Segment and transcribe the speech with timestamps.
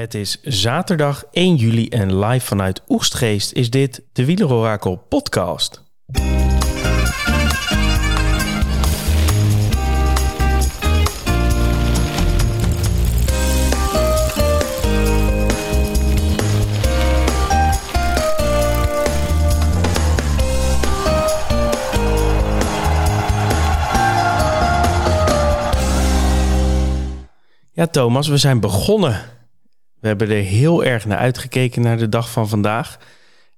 [0.00, 5.82] Het is zaterdag 1 juli en live vanuit Oestgeest is dit de Wielerorakel podcast.
[27.72, 29.39] Ja, Thomas, we zijn begonnen.
[30.00, 32.98] We hebben er heel erg naar uitgekeken naar de dag van vandaag.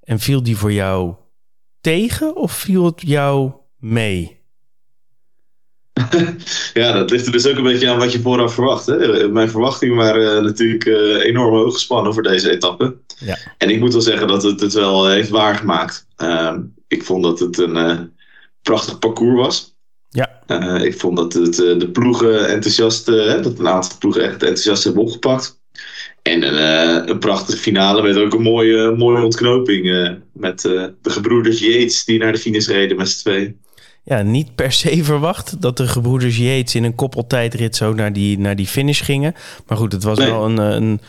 [0.03, 1.15] En viel die voor jou
[1.81, 4.41] tegen of viel het jou mee?
[6.75, 8.87] ja, dat ligt er dus ook een beetje aan wat je vooraf verwacht.
[8.87, 9.29] Hè?
[9.29, 12.97] Mijn verwachtingen waren eh, natuurlijk uh, enorm hoog gespannen voor deze etappe.
[13.19, 13.39] Ja.
[13.59, 16.07] En ik moet wel zeggen dat het het wel heeft waargemaakt.
[16.23, 16.57] Uh,
[16.89, 18.01] ik vond dat het een uh,
[18.63, 19.71] prachtig parcours was.
[20.09, 20.41] Ja.
[20.81, 25.61] ik vond dat het, de ploegen enthousiast, dat een aantal ploegen echt enthousiast hebben opgepakt.
[26.23, 29.85] En een, uh, een prachtige finale met ook een mooie, mooie ontknoping.
[29.85, 33.61] Uh, met uh, de gebroeders Yates die naar de finish reden met z'n tweeën.
[34.05, 38.39] Ja, niet per se verwacht dat de gebroeders Yates in een koppeltijdrit zo naar die,
[38.39, 39.35] naar die finish gingen.
[39.67, 40.31] Maar goed, het was nee.
[40.31, 41.01] wel een, een,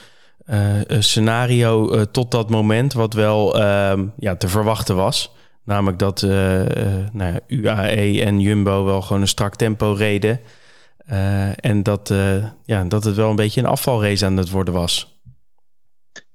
[0.87, 5.31] een scenario tot dat moment wat wel ehm, ja, te verwachten was.
[5.65, 10.39] Namelijk dat nou ja, UAE en Jumbo wel gewoon een strak tempo reden.
[11.11, 14.73] Uh, en dat, uh, ja, dat het wel een beetje een afvalrace aan het worden
[14.73, 15.17] was.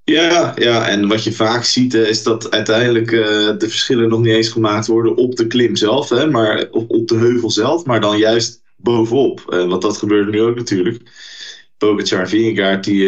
[0.05, 4.35] Ja, ja, en wat je vaak ziet uh, is dat uiteindelijk de verschillen nog niet
[4.35, 8.01] eens gemaakt worden op de klim zelf, hè, maar op, op de heuvel zelf, maar
[8.01, 9.41] dan juist bovenop.
[9.69, 11.03] want dat gebeurt nu ook natuurlijk.
[11.79, 13.05] Pogacar en Vingegaard, die,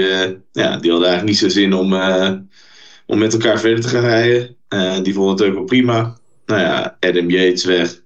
[0.52, 1.94] ja, die hadden eigenlijk niet zo zin om,
[3.06, 4.56] om met elkaar verder te gaan rijden.
[5.02, 6.18] die vonden het ook wel prima.
[6.46, 8.02] Nou ja, Adam Yates weg.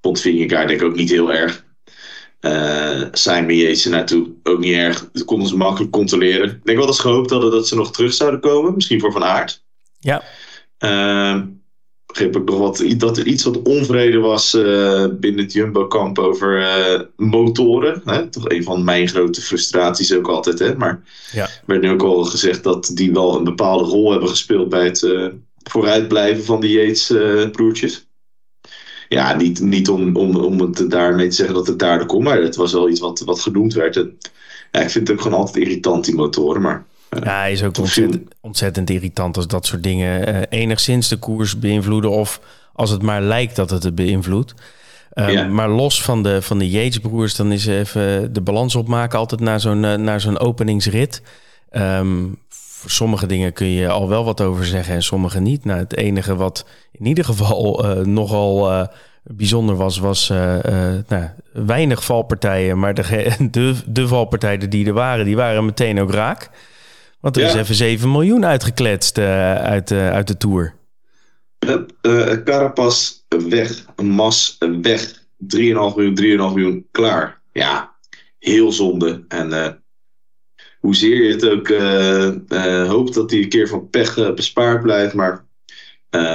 [0.00, 1.65] Vond Vingegaard denk ik ook niet heel erg.
[2.40, 4.28] Uh, Simon Yates naartoe.
[4.42, 5.08] Ook niet erg.
[5.12, 6.50] Dat konden ze makkelijk controleren.
[6.50, 8.74] Ik denk wel dat ze gehoopt hadden dat ze nog terug zouden komen.
[8.74, 9.64] Misschien voor Van Aert.
[9.98, 10.22] Ja.
[10.78, 11.42] Uh,
[12.06, 16.60] begreep ook nog wat, dat er iets wat onvrede was uh, binnen het Jumbo-kamp over
[16.60, 18.02] uh, motoren.
[18.04, 18.28] Hè?
[18.28, 20.58] Toch een van mijn grote frustraties ook altijd.
[20.58, 20.76] Hè?
[20.76, 21.48] Maar ja.
[21.66, 25.08] werd nu ook al gezegd dat die wel een bepaalde rol hebben gespeeld bij het
[25.62, 28.05] vooruitblijven van de Yates-broertjes
[29.08, 32.42] ja, niet, niet om, om, om het daarmee te zeggen dat het daardoor komt, maar
[32.42, 33.96] het was wel iets wat, wat genoemd werd.
[33.96, 34.18] En,
[34.72, 36.62] ja, ik vind het ook gewoon altijd irritant, die motoren.
[36.62, 41.08] Maar, uh, ja, hij is ook ontzettend, ontzettend, irritant als dat soort dingen uh, enigszins
[41.08, 42.40] de koers beïnvloeden of
[42.72, 44.54] als het maar lijkt dat het het beïnvloedt.
[45.14, 45.46] Um, ja.
[45.46, 49.60] Maar los van de, van de Yates-broers, dan is even de balans opmaken altijd naar
[49.60, 51.22] zo'n uh, naar zo'n openingsrit.
[51.70, 52.38] Um,
[52.76, 55.64] voor sommige dingen kun je al wel wat over zeggen en sommige niet.
[55.64, 58.86] Nou, het enige wat in ieder geval uh, nogal uh,
[59.22, 60.56] bijzonder was, was uh,
[61.08, 62.78] nou, weinig valpartijen.
[62.78, 66.50] Maar de, de, de, valpartijen die er waren, die waren meteen ook raak.
[67.20, 67.48] Want er ja.
[67.48, 70.74] is even 7 miljoen uitgekletst uit, uit de Tour.
[72.44, 73.12] Carapaz
[73.48, 77.40] weg, Mas weg, 3,5 miljoen, 3,5 miljoen, klaar.
[77.52, 77.92] Ja,
[78.38, 79.24] heel zonde.
[79.28, 79.80] En
[80.86, 84.82] hoezeer je het ook uh, uh, hoopt dat hij een keer van pech uh, bespaard
[84.82, 85.14] blijft.
[85.14, 85.44] Maar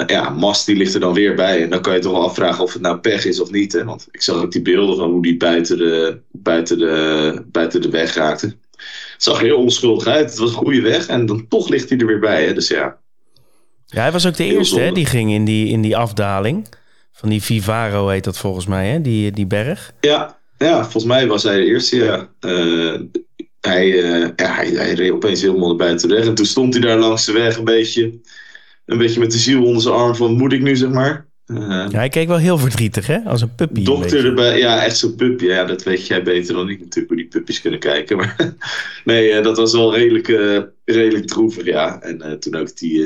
[0.08, 1.64] ja, Mast die ligt er dan weer bij.
[1.64, 3.74] En dan kan je toch wel afvragen of het nou pech is of niet.
[3.74, 3.84] Hè?
[3.84, 7.90] Want ik zag ook die beelden van hoe die buiten de, buiten de, buiten de
[7.90, 8.46] weg raakte.
[8.46, 10.30] Het zag heel onschuldig uit.
[10.30, 11.08] Het was een goede weg.
[11.08, 12.46] En dan toch ligt hij er weer bij.
[12.46, 12.54] Hè?
[12.54, 12.98] Dus ja.
[13.86, 16.68] Ja, hij was ook de eerste hè, die ging in die, in die afdaling.
[17.12, 19.02] Van die Vivaro heet dat volgens mij, hè?
[19.02, 19.94] Die, die berg.
[20.00, 22.30] Ja, ja, volgens mij was hij de eerste, ja.
[22.42, 23.00] Uh,
[23.62, 26.26] hij, uh, ja, hij, hij, reed opeens helemaal naar buiten de weg.
[26.26, 28.20] En toen stond hij daar langs de weg een beetje,
[28.86, 31.30] een beetje met de ziel onder zijn arm van moet ik nu, zeg maar.
[31.46, 33.20] Uh, ja, hij keek wel heel verdrietig, hè?
[33.20, 33.84] Als een puppy.
[33.84, 35.46] Dokter erbij, ja, echt zo'n puppy.
[35.46, 38.18] Ja, dat weet jij beter dan ik natuurlijk, hoe die puppies kunnen kijken.
[38.18, 38.36] Maar
[39.04, 40.28] nee, uh, dat was wel redelijk,
[40.86, 42.02] redelijk droevig, ja.
[42.02, 43.06] En toen ook die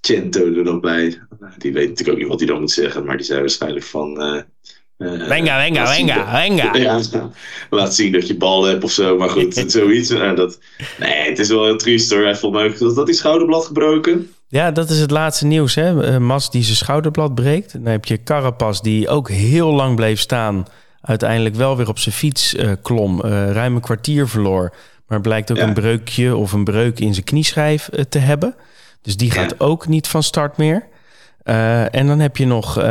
[0.00, 1.20] Cento er nog bij.
[1.58, 4.44] Die weet natuurlijk ook niet wat hij dan moet zeggen, maar die zei waarschijnlijk van
[5.00, 6.74] uh, venga, venga, venga, venga.
[6.78, 7.00] Ja,
[7.70, 9.16] laat zien dat je bal hebt of zo.
[9.16, 10.10] Maar goed, zoiets.
[10.10, 10.58] Uh, dat,
[10.98, 12.22] nee, het is wel heel triest hoor.
[12.22, 14.30] Hij ook dat, dat die schouderblad gebroken.
[14.48, 15.74] Ja, dat is het laatste nieuws.
[15.74, 16.12] Hè?
[16.12, 17.72] Uh, Mas die zijn schouderblad breekt.
[17.72, 20.66] Dan heb je Carapas die ook heel lang bleef staan.
[21.00, 23.20] Uiteindelijk wel weer op zijn fiets uh, klom.
[23.20, 24.72] ruim een kwartier verloor.
[25.06, 25.66] Maar blijkt ook ja.
[25.66, 28.54] een breukje of een breuk in zijn knieschijf te hebben.
[29.02, 29.64] Dus die gaat ja.
[29.64, 30.88] ook niet van start meer.
[31.50, 32.84] Uh, en dan heb je nog, uh,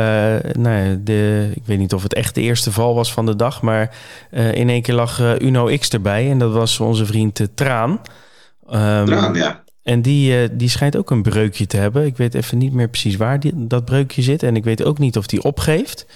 [0.52, 3.62] nou, de, ik weet niet of het echt de eerste val was van de dag,
[3.62, 3.96] maar
[4.30, 7.90] uh, in één keer lag Uno X erbij en dat was onze vriend Traan.
[7.90, 9.64] Um, Traan, ja.
[9.82, 12.06] En die, die schijnt ook een breukje te hebben.
[12.06, 14.98] Ik weet even niet meer precies waar die, dat breukje zit en ik weet ook
[14.98, 16.06] niet of die opgeeft.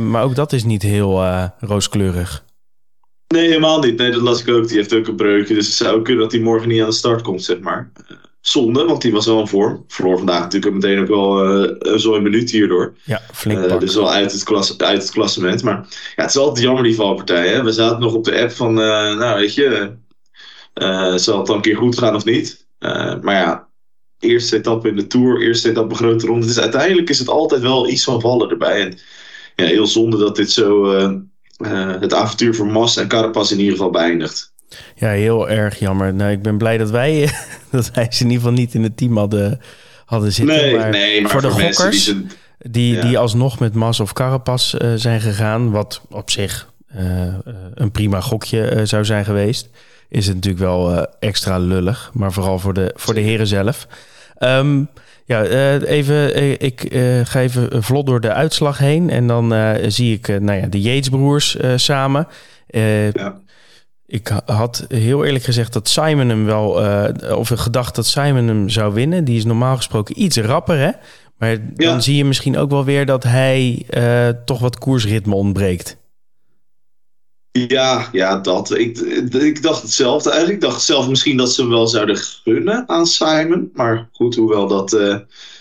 [0.00, 1.24] maar ook dat is niet heel
[1.58, 2.44] rooskleurig.
[3.28, 3.96] Nee, helemaal niet.
[3.96, 4.68] Nee, dat las ik ook.
[4.68, 5.54] Die heeft ook een breukje.
[5.54, 7.90] Dus het zou kunnen dat hij morgen niet aan de start komt, zeg maar.
[8.40, 9.84] Zonde, want die was wel in vorm.
[9.88, 12.94] Verloor vandaag natuurlijk meteen ook wel uh, zo'n minuut hierdoor.
[13.04, 15.62] Ja, flink uh, Dus wel uit het, klas, uit het klassement.
[15.62, 15.86] Maar
[16.16, 17.48] ja, het is altijd jammer die valpartij.
[17.48, 17.62] Hè?
[17.62, 19.92] We zaten nog op de app van, uh, nou weet je,
[21.16, 22.66] zal het dan een keer goed gaan of niet?
[23.22, 23.68] maar ja,
[24.18, 26.46] eerste etappe in de Tour, eerste etappe grote ronde.
[26.46, 28.82] Dus uiteindelijk is het altijd wel iets van vallen erbij.
[28.82, 28.98] En
[29.56, 30.86] ja, heel zonde dat dit zo
[32.00, 34.52] het avontuur voor Mas en Carapaz in ieder geval beëindigt.
[34.94, 36.14] Ja, heel erg jammer.
[36.14, 37.30] Nou, ik ben blij dat wij,
[37.70, 39.60] dat wij ze in ieder geval niet in het team hadden,
[40.04, 40.56] hadden zitten.
[40.56, 42.26] Nee, maar nee, maar voor de gokkers die,
[42.58, 47.34] die, die, alsnog met Mas of Carapas uh, zijn gegaan, wat op zich uh,
[47.74, 49.68] een prima gokje uh, zou zijn geweest,
[50.08, 52.10] is het natuurlijk wel extra lullig.
[52.14, 53.86] Maar vooral voor de, voor de heren zelf.
[54.38, 54.88] Um,
[55.24, 55.42] ja,
[55.80, 56.80] even, ik
[57.24, 59.10] ga even vlot door de uitslag heen.
[59.10, 59.54] En dan
[59.86, 62.28] zie ik nou ja, de Yates-broers samen.
[62.66, 63.40] ja.
[64.10, 68.68] Ik had heel eerlijk gezegd dat Simon hem wel, uh, of gedacht dat Simon hem
[68.68, 69.24] zou winnen.
[69.24, 70.90] Die is normaal gesproken iets rapper, hè?
[71.38, 75.96] Maar dan zie je misschien ook wel weer dat hij uh, toch wat koersritme ontbreekt.
[77.52, 78.70] Ja, ja, dat.
[78.70, 78.98] Ik,
[79.32, 80.62] ik dacht hetzelfde eigenlijk.
[80.62, 83.70] Ik dacht zelf misschien dat ze hem wel zouden gunnen aan Simon.
[83.74, 85.16] Maar goed, hoewel dat uh,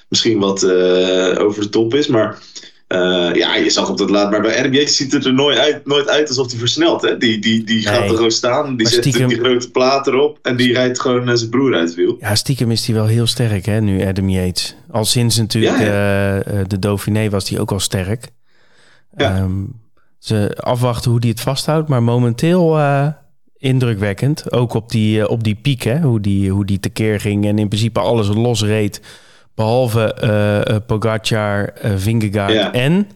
[0.09, 0.63] misschien wat
[1.37, 2.07] over de top is.
[2.07, 2.39] Maar
[2.87, 5.85] uh, ja, je zag op dat laat, maar bij RBA ziet het er nooit uit,
[5.85, 7.01] nooit uit alsof hij versnelt.
[7.01, 7.17] Hè?
[7.17, 10.73] Die, die, die gaat er gewoon staan, die zet die grote plaat erop en die
[10.73, 12.15] rijdt gewoon zijn broer uit wiel.
[12.19, 14.75] Ja, stiekem is hij wel heel sterk hè, nu Adam Yates.
[14.91, 18.27] Al sinds natuurlijk ja, uh, de Dauphiné was hij ook al sterk.
[19.17, 19.39] Ja.
[19.39, 19.85] Um,
[20.19, 23.07] ze afwachten hoe hij het vasthoudt, maar momenteel uh,
[23.57, 24.51] indrukwekkend.
[24.51, 27.67] Ook op die, op die piek, hè, hoe, die, hoe die tekeer ging en in
[27.67, 29.01] principe alles losreed
[29.57, 33.09] Behalve uh, Pogacar, uh, Vingegaard en...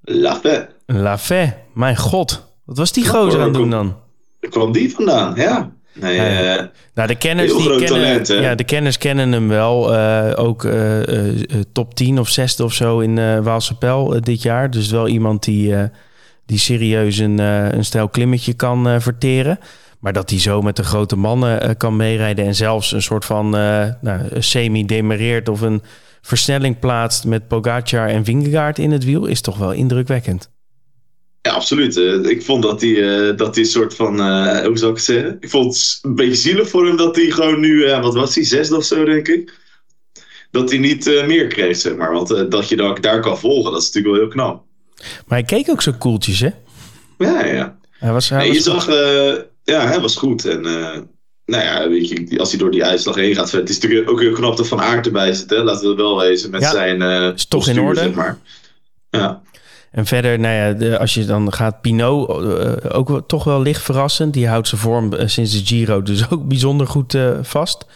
[0.00, 0.68] Lafay.
[0.86, 2.54] Lafay, mijn god.
[2.64, 3.96] Wat was die gozer aan het doen dan?
[4.40, 5.34] Waar kwam die vandaan?
[5.34, 5.70] Ja.
[5.94, 6.62] Nee, uh,
[6.94, 9.96] nou, de kenners, die kennen, talent, ja, de kenners kennen hem wel.
[10.36, 10.66] ook
[11.72, 14.70] top 10 of 6 of zo in uh, Waalsepel dit jaar.
[14.70, 15.74] Dus wel iemand die,
[16.46, 19.58] die serieus een, een stijl klimmetje kan verteren.
[20.02, 23.24] Maar dat hij zo met de grote mannen uh, kan meerijden en zelfs een soort
[23.24, 25.82] van uh, nou, semi-demereert of een
[26.22, 30.50] versnelling plaatst met Pogacar en Vingegaard in het wiel, is toch wel indrukwekkend.
[31.42, 31.96] Ja, absoluut.
[31.96, 34.20] Uh, ik vond dat hij, dat hij soort van,
[34.64, 35.36] hoe zou ik het zeggen?
[35.40, 38.44] Ik vond het een beetje zielig voor hem dat hij gewoon nu, wat was hij,
[38.44, 39.60] zesde of zo denk ik.
[40.50, 42.12] Dat hij niet meer kreeg, zeg maar.
[42.12, 44.64] Want dat je daar, daar kan volgen, dat is natuurlijk wel heel knap.
[45.26, 46.50] Maar hij keek ook zo koeltjes, hè?
[47.18, 47.78] Ja, ja.
[47.90, 48.86] Hij was, hij nee, was je zag,
[49.64, 50.44] ja, hij was goed.
[50.44, 50.98] En uh,
[51.44, 53.50] nou ja, weet je, als hij door die uitslag heen gaat.
[53.50, 55.50] Het is natuurlijk ook heel knap dat Van Aert erbij zit.
[55.50, 55.62] Hè?
[55.62, 58.00] Laten we het wel wezen met zijn uh, is toch in orde.
[58.00, 58.38] Zeg maar.
[59.10, 59.42] Ja.
[59.90, 63.82] En verder, nou ja, de, als je dan gaat, Pinot uh, ook toch wel licht
[63.82, 64.32] verrassend.
[64.32, 67.86] Die houdt zijn vorm sinds de Giro dus ook bijzonder goed vast.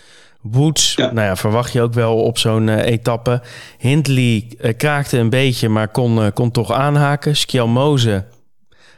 [0.41, 1.12] Woods, ja.
[1.12, 3.43] nou ja, verwacht je ook wel op zo'n etappe.
[3.79, 7.37] Hindley kraakte een beetje, maar kon, kon toch aanhaken.
[7.37, 8.25] Skjelmoze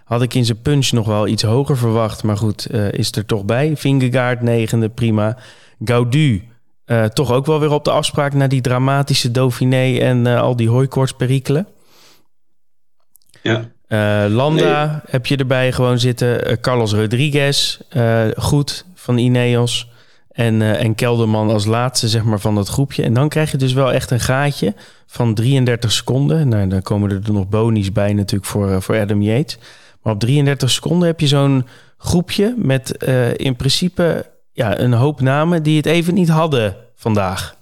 [0.08, 2.22] had ik in zijn punch nog wel iets hoger verwacht.
[2.22, 3.76] Maar goed, uh, is er toch bij.
[3.76, 5.36] Vingegaard negende, prima.
[5.84, 6.48] Gaudu,
[6.86, 8.34] uh, toch ook wel weer op de afspraak...
[8.34, 11.66] naar die dramatische Dauphiné en uh, al die hooikoortsperikelen.
[13.42, 13.68] Ja.
[14.28, 15.00] Landa nee.
[15.10, 16.60] heb je erbij gewoon zitten.
[16.60, 17.80] Carlos Rodriguez,
[18.36, 19.90] goed, van Ineos.
[20.30, 23.02] En, en Kelderman als laatste zeg maar, van dat groepje.
[23.02, 24.74] En dan krijg je dus wel echt een gaatje
[25.06, 26.48] van 33 seconden.
[26.48, 29.58] Nou, dan komen er nog bonies bij natuurlijk voor, voor Adam Yates.
[30.02, 35.20] Maar op 33 seconden heb je zo'n groepje met uh, in principe ja, een hoop
[35.20, 37.56] namen die het even niet hadden vandaag.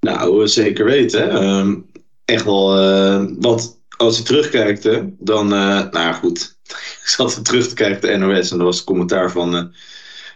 [0.00, 1.44] Nou, zeker weten.
[1.44, 1.86] Um,
[2.24, 2.78] echt wel.
[2.78, 4.88] Uh, want als je terugkijkt,
[5.18, 5.52] dan.
[5.52, 6.58] Uh, nou goed.
[7.02, 9.54] ik zat terug te kijken de NOS en er was een commentaar van.
[9.54, 9.62] Uh,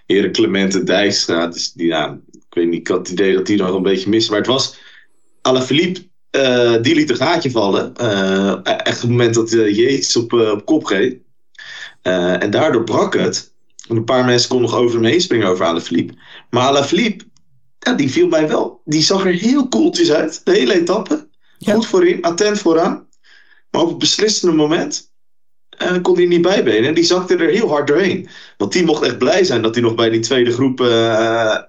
[0.07, 1.47] Heren Clemente Dijkstra.
[1.47, 4.09] Dus die, ja, ik weet niet, ik had het idee dat die nog een beetje
[4.09, 4.31] miste.
[4.31, 4.77] Maar het was.
[5.41, 7.93] Alaphilippe uh, die liet een gaatje vallen.
[8.01, 11.19] Uh, echt op het moment dat uh, Yates op, op kop reed.
[12.03, 13.53] en daardoor brak het.
[13.89, 16.15] En een paar mensen konden nog over hem heen springen over Alaphilippe.
[16.51, 17.25] Maar Alaphilippe,
[17.79, 18.81] ja, die viel mij wel.
[18.85, 20.41] Die zag er heel koeltjes uit.
[20.45, 21.29] De hele etappe.
[21.59, 21.75] Ja.
[21.75, 23.09] Goed voorin, attent vooraan.
[23.71, 25.13] Maar op het beslissende moment
[26.03, 26.85] kon hij niet bijbenen.
[26.85, 28.29] En die zakte er heel hard doorheen.
[28.57, 30.81] Want die mocht echt blij zijn dat hij nog bij die tweede groep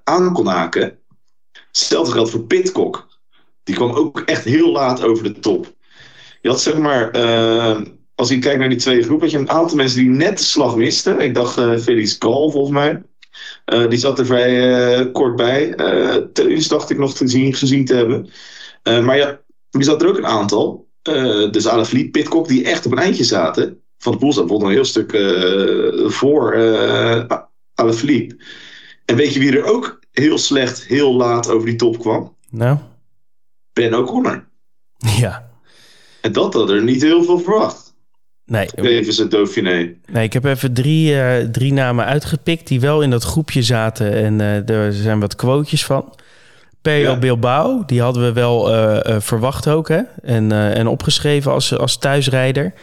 [0.04, 1.00] aan kon haken.
[1.68, 3.15] Hetzelfde geldt voor Pitcock.
[3.66, 5.74] Die kwam ook echt heel laat over de top.
[6.42, 7.82] Je had zeg maar, uh,
[8.16, 10.44] als je kijkt naar die twee groepen, had je een aantal mensen die net de
[10.44, 11.20] slag misten.
[11.20, 13.04] Ik dacht uh, Felix Gal volgens mij.
[13.66, 15.74] Uh, die zat er vrij kort bij.
[15.78, 18.30] Uh, dacht ik nog te zien, gezien te hebben.
[19.06, 19.40] maar ja,
[19.72, 20.88] er zat er ook een aantal.
[21.52, 23.82] dus Alaphilippe, Pitcock, die echt op een eindje zaten.
[23.98, 25.12] Van de Poel staat bijvoorbeeld een heel stuk
[26.14, 28.36] voor uh, Philippe.
[29.06, 32.36] En weet je wie er ook heel slecht, heel laat over die top kwam?
[32.50, 32.78] Nou?
[33.76, 34.44] Ben O'Connor.
[34.98, 35.50] Ja.
[36.22, 37.94] En dat had er niet heel veel verwacht.
[38.46, 38.68] Nee.
[38.76, 39.94] Even zijn Dauphiné.
[40.06, 44.14] Nee, ik heb even drie, uh, drie namen uitgepikt die wel in dat groepje zaten.
[44.14, 46.14] En uh, er zijn wat quotejes van.
[46.82, 47.18] Ja.
[47.18, 49.88] Bilbao, die hadden we wel uh, verwacht ook.
[49.88, 50.02] Hè?
[50.24, 52.74] En, en opgeschreven als, als thuisrijder.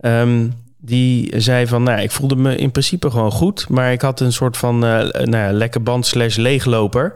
[0.00, 3.68] Um, die zei van, nou, ik voelde me in principe gewoon goed.
[3.68, 7.14] Maar ik had een soort van nou ja, lekker band slash leegloper.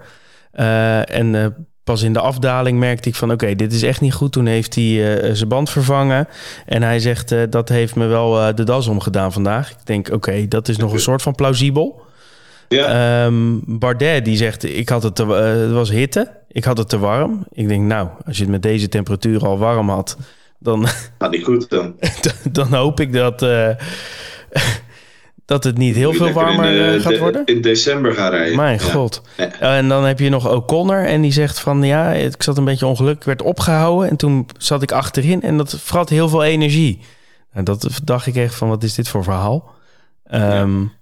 [0.53, 1.55] en
[1.87, 4.33] pas in de afdaling merkte ik van oké, dit is echt niet goed.
[4.33, 6.29] Toen heeft hij uh, zijn band vervangen.
[6.65, 9.71] En hij zegt uh, dat heeft me wel uh, de das omgedaan vandaag.
[9.71, 12.05] Ik denk oké, dat is nog een soort van plausibel.
[12.69, 13.25] Ja.
[13.25, 16.31] Um, Bardet die zegt ik had het te, het was hitte.
[16.49, 17.47] Ik had het te warm.
[17.53, 20.17] Ik denk nou, als je het met deze temperatuur al warm had,
[20.59, 20.87] dan.
[21.19, 21.95] Gaat niet goed dan.
[22.53, 23.47] dan hoop ik dat
[25.47, 27.45] dat het niet heel veel warmer in, uh, gaat worden?
[27.45, 28.57] In december gaan rijden.
[28.57, 29.23] Mijn god.
[29.61, 32.87] En dan heb je nog O'Connor en die zegt van ja, ik zat een beetje
[32.87, 37.01] ongeluk, werd opgehouden en toen zat ik achterin en dat vrat heel veel energie.
[37.53, 39.75] En dat dacht ik echt van wat is dit voor verhaal?
[40.33, 40.93] Um,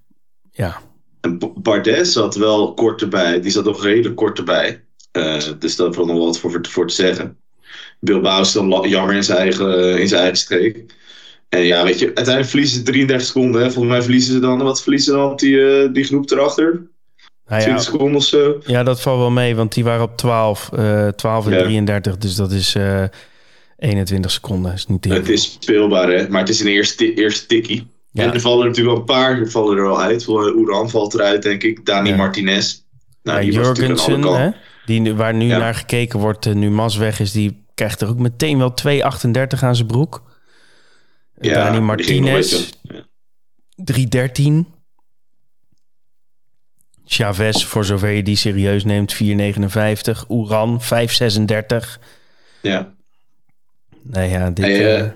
[0.50, 0.80] ja.
[1.20, 4.84] En Bardet zat wel kort erbij, die zat nog redelijk kort erbij.
[5.12, 7.36] Uh, dus daar valt nog wat voor, voor te zeggen.
[8.00, 10.84] Bilbao is dan jammer in zijn eigen, in zijn eigen streek.
[11.54, 13.62] En ja, weet je, uiteindelijk verliezen ze 33 seconden.
[13.62, 13.70] Hè.
[13.70, 16.92] Volgens mij verliezen ze dan, wat verliezen ze dan die, uh, die groep erachter?
[17.46, 18.58] Nou 20 ja, seconden of zo.
[18.66, 21.62] Ja, dat valt wel mee, want die waren op 12, uh, 12 en ja.
[21.62, 22.18] 33.
[22.18, 23.08] Dus dat is uh, eh,
[23.78, 24.73] 21 seconden.
[24.73, 26.28] Is niet het is speelbaar, hè?
[26.28, 27.87] maar het is een eerste, eerste tikkie.
[28.11, 28.23] Ja.
[28.23, 30.28] En er vallen natuurlijk wel een paar vallen er al uit.
[30.28, 31.87] Oeran valt eruit, denk ik.
[31.87, 32.16] Dani ja.
[32.16, 32.82] Martinez.
[33.23, 34.50] Nou, ja, Jurgensen, hè?
[34.87, 38.58] Die, waar nu naar gekeken wordt, nu Mas weg is, die krijgt er ook meteen
[38.58, 40.23] wel 2,38 aan zijn broek.
[41.40, 42.70] Ja, Dani Martinez,
[43.74, 44.66] 313.
[47.04, 50.24] Chavez, voor zover je die serieus neemt, 459.
[50.28, 52.00] Oeran, 536.
[52.62, 52.94] Ja.
[54.02, 54.64] Nou ja, dit...
[54.64, 55.10] Hey, uh,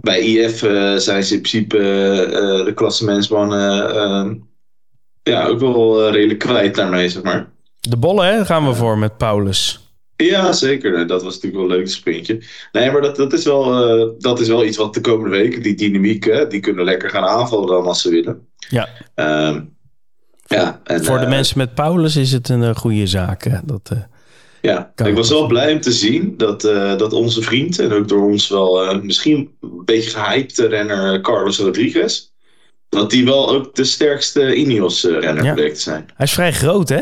[0.00, 4.50] bij IF uh, zijn ze in principe uh, de klassementsmannen
[5.22, 7.50] ja, ook wel redelijk kwijt daarmee, zeg maar.
[7.80, 9.81] De bollen, hè, gaan we voor met Paulus.
[10.24, 11.06] Ja, zeker.
[11.06, 12.42] Dat was natuurlijk wel een leuk sprintje.
[12.72, 15.62] Nee, maar dat, dat, is wel, uh, dat is wel iets wat de komende weken,
[15.62, 18.46] die dynamiek, hè, die kunnen lekker gaan aanvallen dan als ze willen.
[18.68, 18.88] Ja.
[19.14, 19.76] Um,
[20.46, 23.60] ja en, Voor de uh, mensen met Paulus is het een uh, goede zaak.
[23.64, 23.90] Dat,
[24.60, 26.60] ja, ik was wel blij om te zien dat,
[26.98, 32.30] dat onze vriend, en ook door ons wel misschien een beetje gehypte renner Carlos Rodriguez,
[32.88, 35.54] dat die wel ook de sterkste Ineos-renner ja.
[35.54, 36.06] bleek te zijn.
[36.14, 37.00] Hij is vrij groot, hè?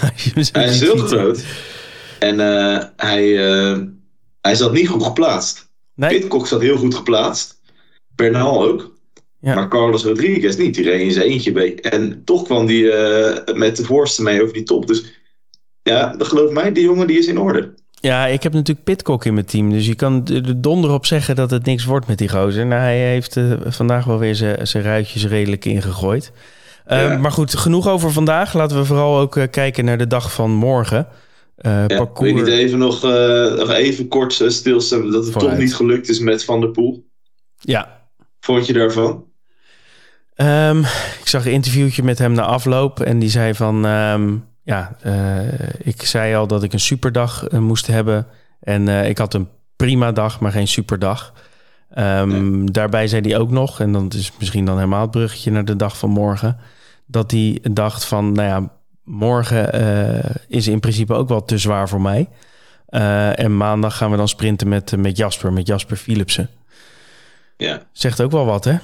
[0.52, 1.44] hij is heel groot.
[2.22, 3.78] En uh, hij, uh,
[4.40, 5.68] hij zat niet goed geplaatst.
[5.94, 6.18] Nee.
[6.18, 7.60] Pitcock zat heel goed geplaatst.
[8.14, 8.94] Bernal ook.
[9.40, 9.54] Ja.
[9.54, 10.74] Maar Carlos Rodriguez niet.
[10.74, 11.74] Die reed in zijn eentje bij.
[11.74, 14.86] En toch kwam die uh, met de voorste mee over die top.
[14.86, 15.04] Dus
[15.82, 17.74] ja, geloof mij, die jongen die is in orde.
[18.00, 19.70] Ja, ik heb natuurlijk Pitcock in mijn team.
[19.70, 22.66] Dus je kan er donder op zeggen dat het niks wordt met die gozer.
[22.66, 26.32] Nou, hij heeft vandaag wel weer zijn ruitjes redelijk ingegooid.
[26.86, 27.16] Ja.
[27.16, 28.54] Maar goed, genoeg over vandaag.
[28.54, 31.08] Laten we vooral ook kijken naar de dag van morgen.
[31.58, 32.32] Uh, ja, parcours.
[32.32, 35.50] Wil je niet even nog, uh, nog even kort uh, stilstaan dat het Vooruit.
[35.50, 37.06] toch niet gelukt is met Van der Poel?
[37.56, 38.08] Ja.
[38.40, 39.24] Vond je daarvan?
[40.36, 40.78] Um,
[41.20, 43.84] ik zag een interviewtje met hem na afloop en die zei van...
[43.84, 44.96] Um, ja,
[45.78, 48.26] ik zei al dat ik een superdag moest hebben.
[48.60, 51.32] En ik had een prima dag, maar geen superdag.
[51.98, 52.70] Um, nee.
[52.70, 55.76] Daarbij zei hij ook nog, en dan is misschien dan helemaal het bruggetje naar de
[55.76, 56.56] dag van morgen...
[57.06, 58.72] dat hij dacht van, nou ja
[59.04, 62.28] morgen uh, is in principe ook wel te zwaar voor mij.
[62.90, 66.50] Uh, en maandag gaan we dan sprinten met, met Jasper, met Jasper Philipsen.
[67.56, 67.88] Ja.
[67.92, 68.76] Zegt ook wel wat, hè?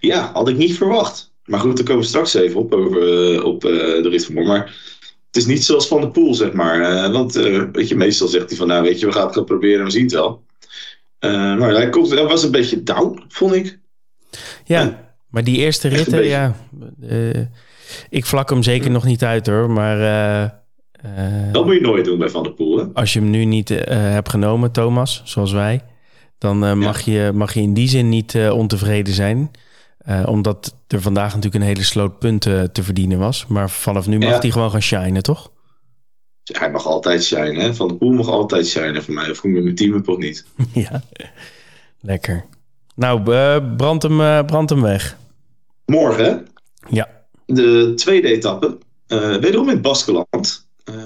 [0.00, 1.32] Ja, had ik niet verwacht.
[1.44, 4.52] Maar goed, daar komen we straks even op, over, uh, op de rit van morgen.
[4.52, 4.64] Maar
[5.26, 7.10] het is niet zoals Van de Poel, zeg maar.
[7.12, 7.34] want
[7.72, 9.84] weet je, meestal zegt hij van, nou weet je, we gaan het gaan proberen en
[9.84, 10.44] we zien het wel.
[11.20, 13.78] maar hij, komt, hij was een beetje down, vond ik.
[14.64, 16.56] Ja, maar die eerste ritten, ja
[18.08, 19.98] ik vlak hem zeker nog niet uit hoor, maar...
[21.04, 22.78] Uh, dat moet je nooit doen bij Van der Poel.
[22.78, 22.84] Hè?
[22.94, 25.84] Als je hem nu niet uh, hebt genomen, Thomas, zoals wij...
[26.38, 29.50] dan uh, mag, je, mag je in die zin niet ontevreden zijn.
[30.24, 33.46] omdat er vandaag natuurlijk een hele sloot punten te verdienen was.
[33.46, 34.38] Maar vanaf nu mag ja.
[34.38, 35.50] hij gewoon gaan shinen, toch?
[36.44, 37.56] Hij mag altijd shinen.
[37.56, 37.74] Hè?
[37.74, 39.30] Van der Poel mag altijd shinen voor mij.
[39.30, 40.44] Of ik met mijn team of niet.
[40.88, 41.02] ja,
[42.00, 42.44] lekker.
[42.94, 43.22] Nou,
[43.76, 45.16] brand, hem, brand hem weg.
[45.84, 46.46] Morgen?
[46.88, 47.19] Ja
[47.54, 48.78] de tweede etappe,
[49.08, 50.68] uh, wederom in Baskeland.
[50.90, 51.04] Uh,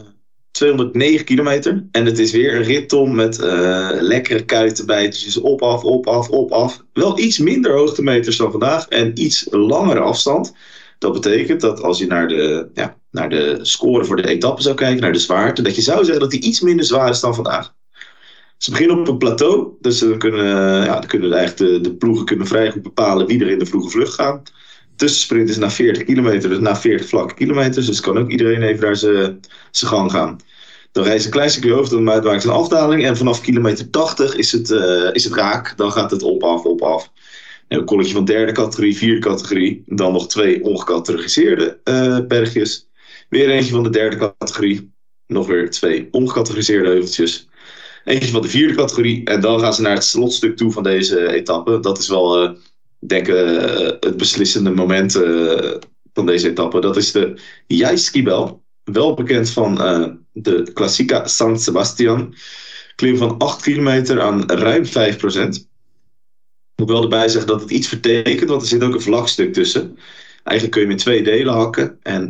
[0.51, 1.87] 209 kilometer.
[1.91, 5.37] En het is weer een rit, Tom, met uh, lekkere kuitenbijtjes.
[5.37, 6.85] Op, af, op, af, op, af.
[6.93, 8.89] Wel iets minder hoogtemeters dan vandaag.
[8.89, 10.55] En iets langere afstand.
[10.99, 14.75] Dat betekent dat als je naar de, ja, naar de score voor de etappe zou
[14.75, 17.35] kijken, naar de zwaarte, dat je zou zeggen dat die iets minder zwaar is dan
[17.35, 17.75] vandaag.
[18.59, 20.45] Ze beginnen op een plateau, dus dan kunnen,
[20.85, 23.67] ja, dan kunnen eigenlijk de, de ploegen kunnen vrij goed bepalen wie er in de
[23.67, 24.43] vroege vlucht gaan.
[24.97, 28.81] Tussensprint is na 40 kilometer, dus na 40 vlakke kilometers, dus kan ook iedereen even
[28.81, 30.41] daar zijn gang gaan.
[30.95, 33.05] Dan rijdt een klein stukje hoofd, dan maakt ze een afdaling.
[33.05, 35.77] En vanaf kilometer 80 is het, uh, is het raak.
[35.77, 37.13] Dan gaat het op, af, op, af.
[37.69, 39.83] een kolletje van derde categorie, vierde categorie.
[39.87, 42.89] Dan nog twee ongecategoriseerde uh, bergjes.
[43.29, 44.93] Weer eentje van de derde categorie.
[45.27, 47.49] Nog weer twee ongecategoriseerde heuveltjes.
[48.05, 49.25] Eentje van de vierde categorie.
[49.25, 51.81] En dan gaan ze naar het slotstuk toe van deze etappe.
[51.81, 52.51] Dat is wel, uh,
[53.07, 53.35] denk ik,
[54.01, 55.13] het beslissende moment
[56.13, 56.81] van deze etappe.
[56.81, 58.63] Dat is de Jaiskibel.
[58.85, 59.75] Wel bekend van
[60.33, 62.35] de Classica San Sebastian.
[62.95, 65.69] Klim van 8 kilometer aan ruim 5 procent.
[66.77, 69.99] Moet wel erbij zeggen dat het iets vertekent, want er zit ook een vlakstuk tussen.
[70.43, 71.99] Eigenlijk kun je hem in twee delen hakken.
[72.03, 72.29] En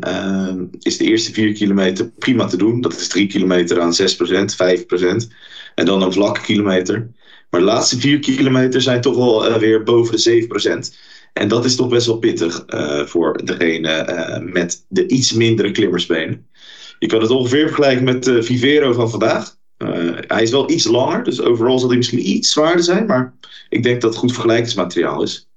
[0.78, 2.80] is de eerste 4 kilometer prima te doen.
[2.80, 5.28] Dat is 3 kilometer aan 6 procent, 5 procent.
[5.74, 7.08] En dan een vlakke kilometer.
[7.54, 10.96] Maar de laatste 4 kilometer zijn toch wel uh, weer boven de 7 procent.
[11.32, 15.70] En dat is toch best wel pittig uh, voor degene uh, met de iets mindere
[15.70, 16.46] klimmersbenen.
[16.98, 19.56] Je kan het ongeveer vergelijken met de Vivero van vandaag.
[20.26, 23.06] Hij is wel iets langer, dus overal zal hij misschien iets zwaarder zijn.
[23.06, 23.34] Maar
[23.68, 25.48] ik denk dat het goed vergelijkingsmateriaal is.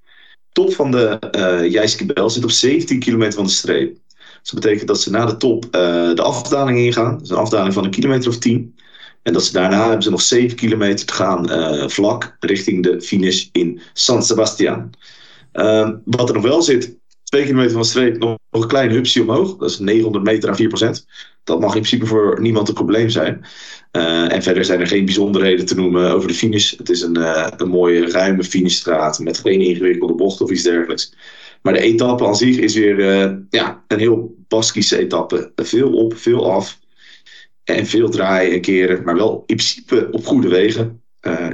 [0.51, 3.97] Top van de uh, Jijskebel zit op 17 kilometer van de streep.
[4.41, 7.21] Dus dat betekent dat ze na de top de afdaling ingaan.
[7.21, 8.75] Is een afdaling van een kilometer of 10.
[9.27, 13.01] En dat ze daarna hebben ze nog 7 kilometer te gaan uh, vlak richting de
[13.01, 14.89] finish in San Sebastian.
[16.05, 19.57] wat er nog wel zit, 2 kilometer van de streep, nog, een klein hupsje omhoog.
[19.57, 21.05] Dat is 900 meter aan 4 procent
[21.43, 23.45] dat mag in principe voor niemand een probleem zijn.
[23.91, 26.77] Uh, en verder zijn er geen bijzonderheden te noemen over de finish.
[26.77, 31.13] Het is een, uh, een mooie, ruime finishstraat met geen ingewikkelde bocht of iets dergelijks.
[31.61, 32.99] Maar de etappe aan zich is weer
[33.49, 35.51] ja, een heel Baskische etappe.
[35.55, 36.79] Veel op, veel af.
[37.75, 39.03] En veel draaien en keren.
[39.03, 41.01] Maar wel in principe op goede wegen.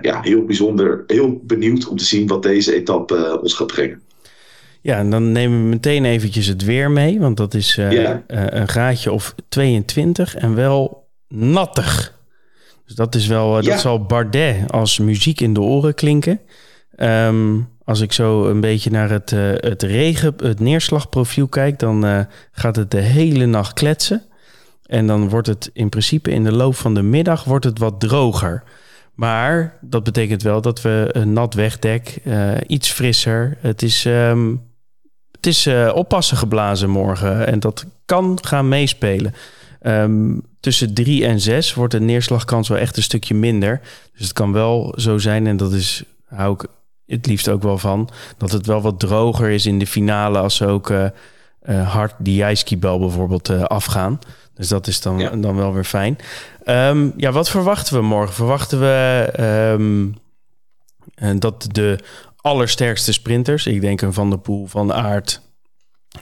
[0.01, 1.03] ja, heel bijzonder.
[1.07, 4.01] Heel benieuwd om te zien wat deze etappe ons gaat brengen.
[4.81, 8.67] Ja, en dan nemen we meteen eventjes het weer mee, want dat is uh, een
[8.67, 12.19] graadje of 22 en wel nattig.
[12.85, 16.39] Dus dat is wel, dat zal Bardet als muziek in de oren klinken.
[16.97, 22.75] Um, als ik zo een beetje naar het, het regen, het neerslagprofiel kijk, dan gaat
[22.75, 24.23] het de hele nacht kletsen.
[24.85, 27.99] En dan wordt het in principe in de loop van de middag wordt het wat
[27.99, 28.63] droger.
[29.13, 32.19] Maar dat betekent wel dat we een nat wegdek,
[32.67, 33.57] iets frisser.
[33.61, 34.61] Het is um,
[35.43, 39.33] het is uh, oppassen geblazen morgen en dat kan gaan meespelen.
[39.81, 43.81] Um, tussen 3 en 6 wordt de neerslagkans wel echt een stukje minder.
[44.13, 46.65] Dus het kan wel zo zijn, en dat is, hou ik
[47.05, 50.55] het liefst ook wel van, dat het wel wat droger is in de finale als
[50.55, 51.09] ze ook uh,
[51.91, 54.19] hard die ijskibel bijvoorbeeld afgaan.
[54.55, 55.29] Dus dat is dan, ja.
[55.29, 56.17] dan wel weer fijn.
[56.65, 58.33] Um, ja, wat verwachten we morgen?
[58.33, 59.33] Verwachten we
[59.79, 60.15] um,
[61.39, 61.99] dat de
[62.35, 63.65] allersterkste sprinters.
[63.65, 65.41] Ik denk een Van der Poel, Van Aert,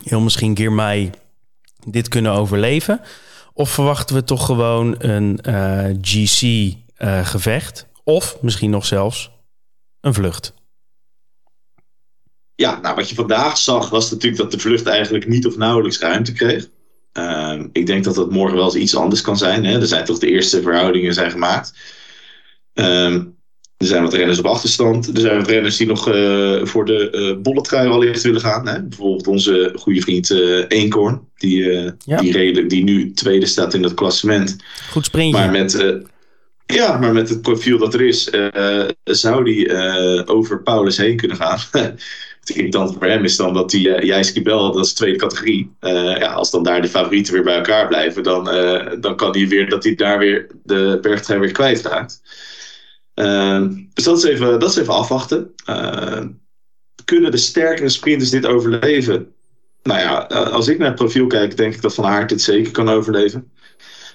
[0.04, 1.12] heel misschien Girmay
[1.88, 3.02] dit kunnen overleven?
[3.54, 7.88] Of verwachten we toch gewoon een uh, eh, GC-gevecht?
[7.88, 9.32] Uh, of misschien nog zelfs
[10.02, 10.54] een vlucht?
[12.56, 16.00] Ja, nou wat je vandaag zag was natuurlijk dat de vlucht eigenlijk niet of nauwelijks
[16.00, 16.70] ruimte kreeg.
[17.18, 19.66] Uh, ik denk dat dat morgen wel eens iets anders kan zijn.
[19.66, 19.80] Hè?
[19.80, 21.74] Er zijn toch de eerste verhoudingen zijn gemaakt.
[22.74, 23.40] Um,
[23.78, 25.08] er zijn wat renners op achterstand.
[25.08, 28.68] Er zijn wat renners die nog uh, voor de uh, bolletrui al eerst willen gaan.
[28.68, 28.84] Hè?
[28.84, 31.22] Bijvoorbeeld onze goede vriend uh, Eenkorn.
[31.38, 31.64] Die,
[32.06, 32.22] ja.
[32.22, 34.56] die, redelijk, die nu tweede staat in het klassement.
[34.90, 35.40] Goed sprintje.
[35.40, 36.02] Maar met,
[36.66, 38.30] ja, maar met het profiel dat er is,
[39.04, 39.74] zou die
[40.28, 41.60] over Paulus heen kunnen gaan.
[42.42, 45.18] het irritant voor hem is dan dat die uh, Jijski Bel, dat is de tweede
[45.18, 45.76] categorie.
[45.80, 48.44] ja, als dan daar de favorieten weer bij elkaar blijven, dan,
[49.00, 52.22] dan kan hij weer dat hij daar weer de bergtrui weer kwijtraakt.
[53.16, 55.54] Uh, dus dat is even, dat is even afwachten.
[55.70, 56.22] Uh,
[57.06, 59.34] kunnen de sterkere sprinters dit overleven?
[59.84, 60.18] Nou ja,
[60.52, 63.52] als ik naar het profiel kijk, denk ik dat Van Aert dit zeker kan overleven.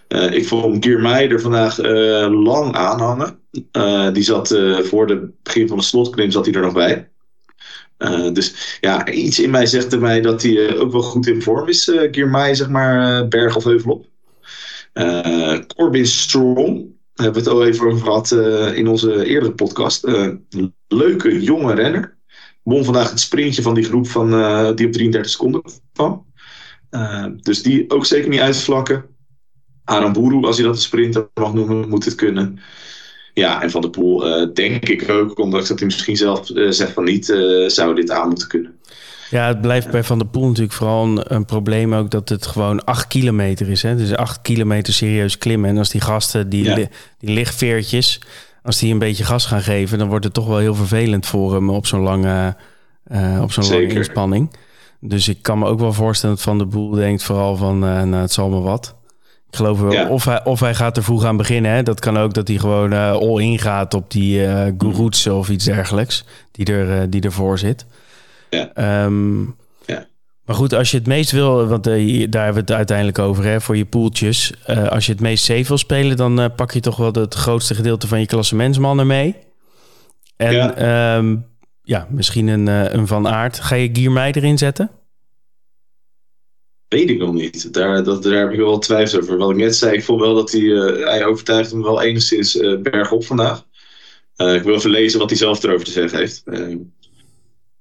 [0.08, 1.78] Ik vond Giermeijer er vandaag
[2.28, 3.40] lang aanhangen.
[4.12, 7.10] die zat voor het begin van de slotklim zat hij er nog bij.
[8.32, 11.68] Dus ja, iets in mij zegt er mij dat hij ook wel goed in vorm
[11.68, 11.88] is.
[11.88, 14.06] Uh, Giermeijer, zeg maar, berg of heuvel op.
[15.76, 18.30] Corbin Strong, hebben we het al even over gehad
[18.74, 20.06] in onze eerdere podcast.
[20.88, 22.16] Leuke jonge renner.
[22.62, 24.30] Won vandaag het sprintje van die groep van,
[24.76, 26.26] die op 33 seconden kwam.
[27.36, 29.04] dus die ook zeker niet uitvlakken.
[29.84, 32.58] Aramburu, als je dat een sprinter mag noemen, moet het kunnen.
[33.38, 34.18] Ja, en Van der Poel
[34.54, 37.24] denk ik ook, ondanks dat hij misschien zelf zegt van niet,
[37.66, 38.74] zou dit aan moeten kunnen.
[39.30, 42.46] Ja, het blijft bij Van der Poel natuurlijk vooral een, een, probleem ook dat het
[42.46, 43.82] gewoon acht kilometer is.
[43.82, 43.96] Hè?
[43.96, 45.70] Dus acht kilometer serieus klimmen.
[45.70, 46.74] En als die gasten, die,
[47.18, 48.20] die lichtveertjes,
[48.62, 51.54] als die een beetje gas gaan geven, dan wordt het toch wel heel vervelend voor
[51.54, 52.56] hem op zo'n lange,
[53.12, 54.56] uh, op zo'n lange inspanning.
[55.00, 58.02] Dus ik kan me ook wel voorstellen dat Van der Poel denkt vooral van, uh,
[58.02, 58.95] nou, het zal me wat.
[59.56, 60.08] Geloof wel.
[60.08, 61.70] Of, hij, of hij gaat er vroeg aan beginnen.
[61.70, 61.82] Hè?
[61.82, 66.24] Dat kan ook dat hij gewoon uh, all-in gaat op die uh, of iets dergelijks.
[66.50, 67.86] Die, er, die ervoor zit.
[68.50, 68.70] Ja.
[68.74, 69.40] Ehm,
[69.86, 70.06] ja.
[70.44, 73.44] Maar goed, als je het meest wil, want uh, daar hebben we het uiteindelijk over,
[73.44, 74.52] hè, voor je poeltjes.
[74.88, 78.08] Als je het meest safe wil spelen, dan pak je toch wel het grootste gedeelte
[78.08, 79.36] van je klassementsmannen mee.
[80.36, 81.46] En ja, um,
[81.82, 83.60] ja misschien een, een Van Aert.
[83.60, 84.90] Ga je Giermij erin zetten?
[86.98, 87.72] Weet ik nog niet.
[87.72, 89.36] Daar, dat, daar heb ik wel twijfels over.
[89.36, 93.24] Wat ik net zei, ik vond wel dat hij, hij overtuigt hem wel enigszins bergop
[93.24, 93.64] vandaag.
[94.36, 96.42] ik wil even lezen wat hij zelf erover te zeggen heeft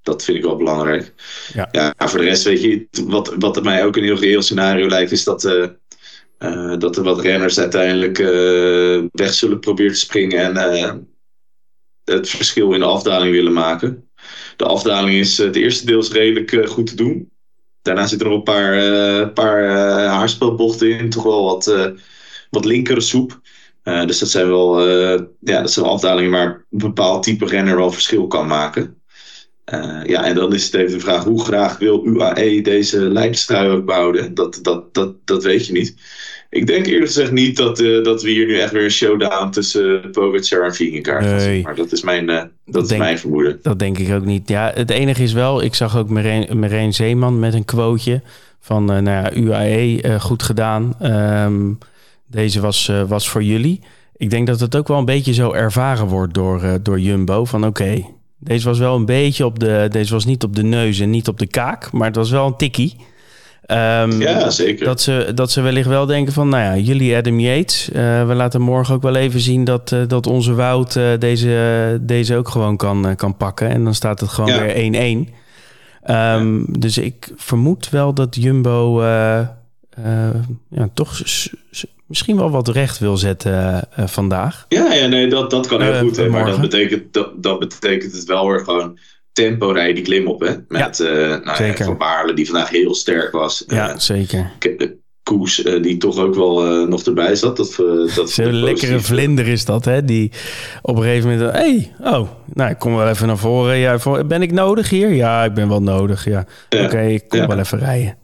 [0.06, 1.14] dat vind ik wel belangrijk.
[1.54, 1.68] Ja.
[1.72, 5.12] ja, voor de rest weet je, wat, wat mij ook een heel reëel scenario lijkt,
[5.12, 5.68] is dat, uh,
[6.40, 11.08] uh, dat er wat renners uiteindelijk uh, weg zullen proberen te springen en
[12.04, 14.10] het verschil in de afdaling willen maken.
[14.56, 17.32] De afdaling is het eerste deel is redelijk goed te doen.
[17.86, 19.70] Daarna zitten er nog een paar, paar
[20.08, 21.94] haarspelbochten in, toch wel wat,
[22.50, 23.40] wat linkere soep.
[23.84, 24.88] dus dat zijn wel
[25.40, 29.02] ja, dat zijn afdalingen waar een bepaald type renner wel verschil kan maken.
[29.74, 33.70] Uh, ja, en dan is het even de vraag: hoe graag wil UAE deze lijnstrui
[33.70, 34.34] ook behouden?
[34.34, 35.96] Dat, dat, dat, dat weet je niet.
[36.50, 39.50] Ik denk eerlijk gezegd niet dat, uh, dat we hier nu echt weer een showdown
[39.50, 41.64] tussen Pogacar en Vingegaard nee.
[41.64, 43.60] Maar dat is mijn, uh, dat, dat is denk, mijn vermoeden.
[43.62, 44.50] Dat denk ik ook niet.
[44.50, 46.10] Ja, het enige is wel, ik zag ook
[46.54, 48.22] Marijn Zeeman met een quoteje
[48.60, 50.96] van nou ja, UAE, goed gedaan.
[51.02, 51.78] Um,
[52.28, 53.82] deze was, was voor jullie.
[54.18, 57.46] Ik denk dat het ook wel een beetje zo ervaren wordt door, door Jumbo.
[57.46, 58.06] Van oké, okay,
[58.40, 59.88] deze was wel een beetje op de.
[59.92, 62.46] Deze was niet op de neus en niet op de kaak, maar het was wel
[62.46, 62.96] een tikkie.
[63.68, 64.86] Um, ja, zeker.
[64.86, 67.90] Dat ze, dat ze wellicht wel denken van, nou ja, jullie Adam Yates.
[67.90, 71.98] Uh, we laten morgen ook wel even zien dat, uh, dat onze Wout uh, deze,
[72.02, 73.70] deze ook gewoon kan, kan pakken.
[73.70, 74.62] En dan staat het gewoon ja.
[74.62, 75.34] weer 1-1.
[76.10, 76.80] Um, ja.
[76.80, 79.04] Dus ik vermoed wel dat Jumbo
[80.70, 81.22] ja, toch
[82.08, 84.66] misschien wel wat recht wil zetten vandaag.
[84.70, 86.18] Ja, ja nee, dat, dat kan heel goed.
[86.18, 88.98] Hè, maar dat betekent, dat, dat betekent het wel weer gewoon
[89.36, 90.42] tempo rijden die klim op.
[90.42, 90.54] Hè?
[90.68, 93.64] Met ja, uh, nou, Van Baarle, die vandaag heel sterk was.
[93.68, 94.52] Ja, zeker.
[95.24, 97.58] Koes, die toch ook wel nog erbij zat.
[97.58, 97.76] Dat,
[98.16, 100.06] dat Zo'n lekkere vlinder is dat, hè?
[100.06, 100.32] Die
[100.82, 101.52] op een gegeven moment...
[101.52, 103.78] hey, oh, nou, ik kom wel even naar voren.
[103.78, 105.10] Ja, ben ik nodig hier?
[105.10, 106.46] Ja, ik ben wel nodig, ja.
[106.70, 106.84] ja.
[106.84, 107.48] Oké, okay, ik kom ja.
[107.48, 108.18] wel even rijden.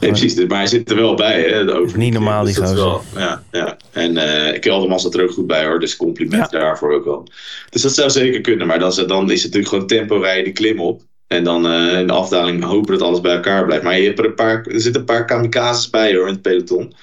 [0.00, 0.46] Nee, precies.
[0.46, 1.42] Maar hij zit er wel bij.
[1.42, 2.70] Hè, de Niet normaal, die dus
[3.14, 3.76] ja, ja.
[3.92, 5.80] En uh, Kelderman zat er ook goed bij hoor.
[5.80, 6.58] Dus compliment ja.
[6.58, 7.28] daarvoor ook wel.
[7.70, 8.66] Dus dat zou zeker kunnen.
[8.66, 11.02] Maar dan, dan is het natuurlijk gewoon tempo rijden die klim op.
[11.26, 13.84] En dan uh, in de afdaling hopen dat alles bij elkaar blijft.
[13.84, 16.42] Maar je hebt er, een paar, er zitten een paar kamikazes bij hoor in het
[16.42, 16.94] peloton.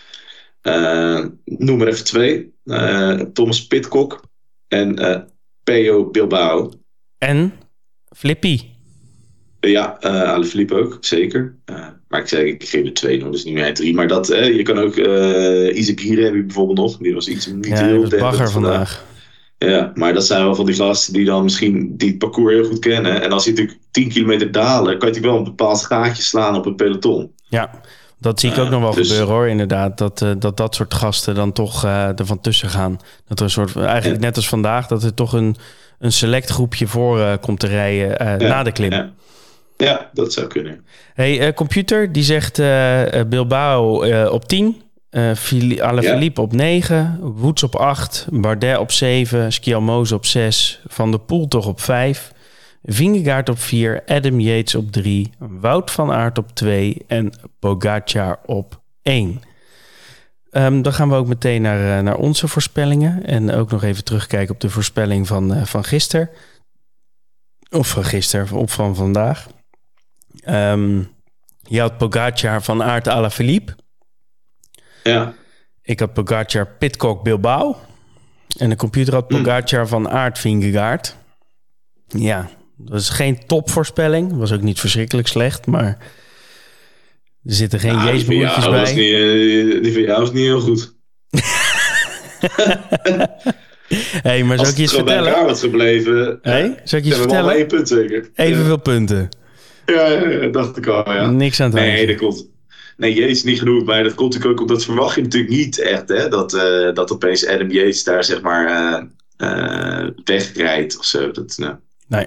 [0.63, 2.53] Uh, noem er even twee.
[3.33, 4.23] Thomas Pitcock
[4.67, 4.95] en
[5.63, 6.71] Peo Bilbao.
[7.17, 7.53] En
[8.15, 8.61] Flippy.
[9.59, 11.55] Ja, uh, Ale ook, zeker.
[12.15, 13.93] Maar ik zei, ik geef twee nog, dus niet meer drie.
[13.93, 16.97] Maar dat, je kan ook uh, Izagiri heb je bijvoorbeeld nog.
[16.97, 19.03] Die was iets niet ja, heel bagger vandaag.
[19.57, 22.65] Ja, maar dat zijn wel van die gasten die dan misschien die het parcours heel
[22.65, 23.21] goed kennen.
[23.21, 26.65] En als je natuurlijk 10 kilometer dalen, kan je wel een bepaald gaatje slaan op
[26.65, 27.31] een peloton.
[27.47, 27.81] Ja,
[28.17, 29.97] dat zie ik ook nog wel dus, gebeuren hoor, inderdaad.
[29.97, 32.99] Dat, uh, dat dat soort gasten dan toch uh, er van tussen gaan.
[33.27, 35.55] Dat er een soort, eigenlijk net als vandaag, dat er toch een,
[35.99, 38.91] een select groepje voor uh, komt te rijden na de klim.
[38.91, 39.11] Ja.
[39.77, 40.85] Ja, dat zou kunnen.
[41.13, 44.83] Hey, uh, computer, die zegt uh, Bilbao uh, op 10.
[45.79, 46.47] Alaphilippe ja.
[46.47, 47.19] op 9.
[47.21, 48.27] Woods op 8.
[48.31, 49.51] Bardet op 7.
[49.51, 50.81] Skjalmoze op 6.
[50.87, 52.31] Van der Poel toch op 5.
[52.83, 54.03] Vingegaard op 4.
[54.05, 55.29] Adam Yates op 3.
[55.39, 56.97] Wout van Aert op 2.
[57.07, 59.27] En Pogacar op 1.
[59.27, 59.39] Um,
[60.49, 63.25] ehm, dan gaan we ook meteen naar, naar onze voorspellingen.
[63.25, 66.29] En ook nog even terugkijken op de voorspelling van, van gisteren.
[67.69, 69.47] Of van gisteren, of van vandaag.
[70.49, 71.13] Um,
[71.61, 73.75] je had Pogacar van Aert à la Philippe.
[75.03, 75.33] Ja.
[75.81, 77.77] Ik had Pogacar Pitcock Bilbao.
[78.57, 79.35] En de computer had hm.
[79.35, 79.87] Pogacar mm.
[79.87, 81.15] van Aert Vingegaard.
[82.07, 84.37] Ja, dat is geen topvoorspelling.
[84.37, 85.97] Was ook niet verschrikkelijk slecht, maar
[87.43, 88.93] er zitten geen nou, jeesbroertjes bij.
[88.93, 90.93] Niet, uh, die van jou is niet heel goed.
[94.27, 95.35] hey, maar zou ik je vertellen?
[95.35, 96.39] Als het bij was gebleven...
[96.41, 97.55] Hey, zou ik je vertellen?
[97.55, 98.29] Één punt zeker.
[98.35, 99.29] Evenveel punten.
[99.85, 101.29] Ja, dacht ik al, ja.
[101.29, 102.47] Niks aan het Nee, dat klopt.
[102.97, 106.09] nee, Yates niet genoemd, maar dat komt natuurlijk ook omdat verwacht je natuurlijk niet echt,
[106.09, 109.03] hè, dat, uh, dat opeens Adam Yates daar zeg maar
[109.37, 111.31] uh, wegrijdt of zo.
[111.31, 111.75] Dat, nou.
[112.07, 112.25] Nee.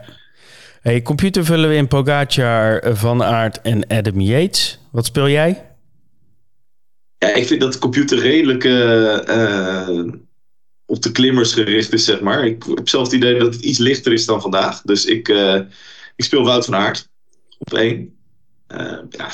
[0.81, 4.81] Hey, computer vullen we in Pogacar, Van Aert en Adam Yates.
[4.93, 5.67] Wat speel jij?
[7.19, 8.65] Ja, ik vind dat de computer redelijk
[10.87, 12.45] op de klimmers gericht is, zeg maar.
[12.47, 14.83] Ik heb zelf het idee dat het iets lichter is dan vandaag.
[14.83, 15.29] Dus ik,
[16.17, 17.08] ik speel Wout van Aert
[17.59, 18.17] op één.
[18.73, 19.31] Uh, ja,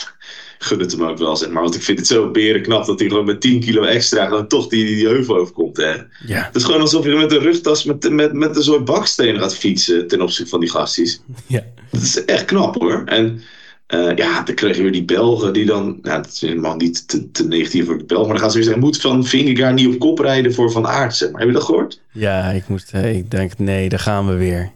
[0.59, 1.63] gun het hem ook wel, zeg maar.
[1.63, 4.69] Want ik vind het zo berenknap dat hij gewoon met 10 kilo extra dan toch
[4.69, 5.77] die, die heuvel overkomt.
[5.77, 5.93] Hè.
[6.27, 6.45] Ja.
[6.45, 9.57] Het is gewoon alsof je met een rugtas met, met, met een soort baksteen gaat
[9.57, 11.23] fietsen ten opzichte van die gasties.
[11.47, 11.65] Ja.
[11.91, 13.03] Dat is echt knap hoor.
[13.05, 13.43] En
[13.89, 17.09] uh, ja, dan krijg je weer die Belgen die dan, ja, dat is helemaal niet
[17.09, 19.75] te, te negatief voor de Belgen, maar dan gaan ze weer zeggen, moet Van Vingegaard
[19.75, 21.41] niet op kop rijden voor Van Aert, zeg maar.
[21.41, 22.01] Heb je dat gehoord?
[22.13, 24.73] Ja, ik, moest, ik denk, nee, daar gaan we weer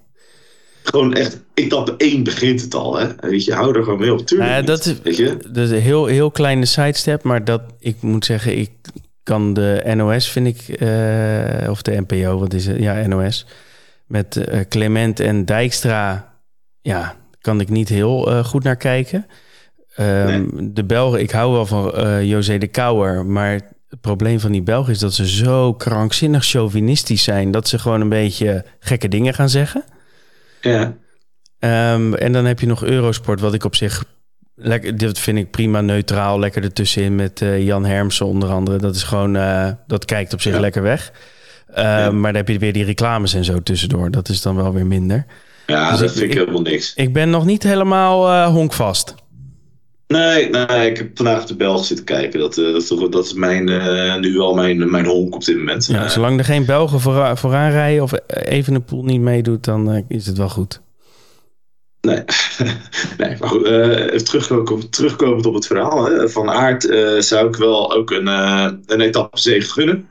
[0.88, 2.98] gewoon echt, etappe 1 begint het al.
[2.98, 3.09] Hè?
[3.20, 4.27] Weet je, hou er gewoon mee op.
[4.27, 4.51] Tuurlijk.
[4.51, 5.37] Nou dat, is, weet je?
[5.51, 8.70] dat is een heel, heel kleine sidestep, maar dat ik moet zeggen, ik
[9.22, 12.79] kan de NOS, vind ik, uh, of de NPO, wat is het?
[12.79, 13.46] Ja, NOS.
[14.07, 16.33] Met uh, Clement en Dijkstra,
[16.81, 19.27] ja, kan ik niet heel uh, goed naar kijken.
[20.01, 20.72] Um, nee.
[20.72, 23.53] De Belgen, ik hou wel van José de Kouwer, maar
[23.88, 28.01] het probleem van die Belgen is dat ze zo krankzinnig chauvinistisch zijn dat ze gewoon
[28.01, 29.85] een beetje gekke dingen gaan zeggen.
[30.61, 30.94] Ja.
[31.94, 34.05] Um, en dan heb je nog Eurosport, wat ik op zich
[34.55, 38.79] lekker, dit vind ik prima neutraal, lekker ertussenin met uh, Jan Hermsen onder andere.
[38.79, 40.61] Dat is gewoon, uh, dat kijkt op zich ja.
[40.61, 41.12] lekker weg.
[41.71, 42.11] Uh, ja.
[42.11, 44.11] Maar dan heb je weer die reclames en zo tussendoor.
[44.11, 45.27] Dat is dan wel weer minder.
[45.66, 46.94] Ja, dus dat ik, vind ik helemaal niks.
[46.94, 49.14] Ik ben nog niet helemaal uh, honkvast.
[50.09, 52.40] Nee, nee, ik heb vandaag de Belgen zitten kijken.
[52.40, 55.44] Dat, uh, dat, is, toch, dat is mijn, uh, nu wel mijn, mijn honk op
[55.44, 55.87] dit moment.
[55.87, 59.94] Ja, zolang er geen Belgen voor, vooraan rijden of even een pool niet meedoet, dan
[59.94, 60.81] uh, is het wel goed.
[62.01, 62.25] Nee,
[63.18, 63.66] nee maar goed.
[63.66, 66.05] even terugkomend, terugkomend op het verhaal.
[66.05, 66.29] Hè.
[66.29, 66.83] Van Aert
[67.18, 68.27] zou ik wel ook een,
[68.87, 70.09] een etappe zege gunnen.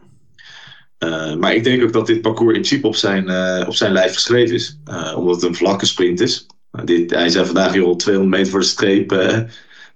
[1.40, 3.24] maar ik denk ook dat dit parcours in principe op zijn,
[3.68, 4.80] op zijn lijf geschreven is.
[5.16, 6.46] omdat het een vlakke sprint is.
[6.84, 9.12] Dit, hij zei vandaag, joh, 200 meter voor de streep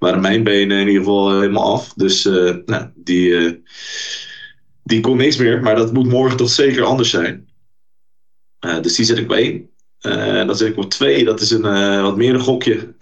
[0.02, 1.94] waren mijn benen in ieder geval helemaal af.
[1.94, 3.52] Dus uh, nou, die, uh,
[4.84, 5.62] die kon niks meer.
[5.62, 7.50] Maar dat moet morgen toch zeker anders zijn.
[8.66, 9.70] Uh, dus die zet ik op één.
[10.48, 11.24] dan zet ik op twee.
[11.24, 12.96] Dat is een wat meer een gokje.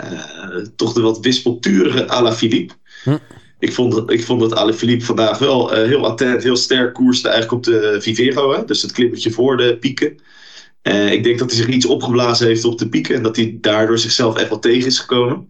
[0.76, 2.74] toch de wat wispelturige à la Philippe.
[3.04, 3.18] Hm.
[3.60, 7.74] Ik vond, ik vond dat Alaphilippe vandaag wel heel attent, heel sterk koerste eigenlijk op
[7.74, 8.54] de Vivero.
[8.54, 8.66] Hè?
[8.66, 10.22] Dus het klimmetje voor de pieken.
[11.12, 13.16] ik denk dat hij zich iets opgeblazen heeft op de pieken.
[13.16, 15.50] En dat hij daardoor zichzelf echt wel tegen is gekomen.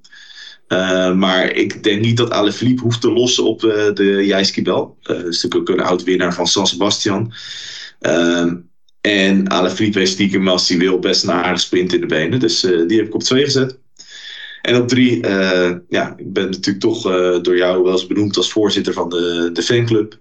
[0.70, 4.98] Uh, maar ik denk niet dat Alaphilippe hoeft te lossen op uh, de Jijskibel.
[5.02, 7.34] Uh, dat is natuurlijk een oud-winnaar van San Sebastian.
[8.00, 8.56] Ehm,
[9.02, 12.40] en Alaphilippe heeft stiekem als hij wil best een aardige sprint in de benen.
[12.40, 13.80] Dus die heb ik op twee gezet.
[14.62, 15.28] En op drie,
[15.90, 17.02] ja, ik ben natuurlijk toch
[17.42, 20.20] door jou wel eens benoemd als voorzitter van de, de fanclub.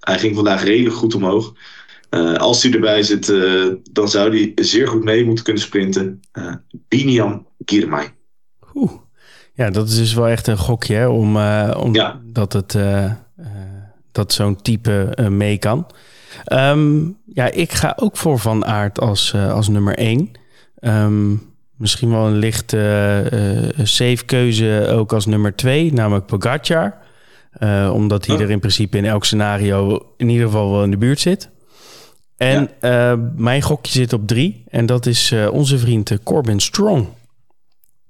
[0.00, 1.54] hij ging vandaag redelijk goed omhoog.
[2.36, 3.26] als hij erbij zit,
[3.90, 6.20] dan zou hij zeer goed mee moeten kunnen sprinten.
[6.88, 8.14] Biniam Girmay.
[8.74, 8.92] Oeh.
[9.60, 12.20] Ja, dat is dus wel echt een gokje hè, om, uh, om ja.
[12.24, 13.46] dat, het, uh, uh,
[14.12, 15.86] dat zo'n type mee kan.
[16.52, 20.30] Um, ja, ik ga ook voor Van Aert als, als nummer één.
[20.80, 26.96] Um, misschien wel een lichte safe keuze ook als nummer twee, namelijk Pogacar.
[27.92, 28.42] omdat hij oh.
[28.42, 31.50] er in principe in elk scenario in ieder geval wel in de buurt zit.
[32.36, 33.16] En ja.
[33.36, 34.64] mijn gokje zit op drie.
[34.68, 37.06] En dat is onze vriend Corbin Strong.